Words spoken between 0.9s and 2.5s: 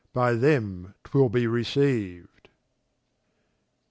'twill be received.